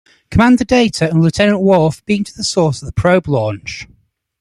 [0.31, 3.87] Commander Data, and Lieutenant Worf beam to the source of the probe launch.